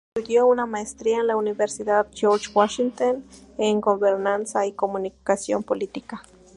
[0.17, 3.23] Estudió una Maestría en la Universidad George Washington
[3.59, 6.23] en Gobernanza y Comunicación Política.